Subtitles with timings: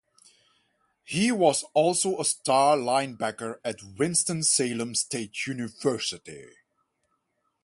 [1.03, 6.47] He was also a star linebacker at Winston-Salem State University.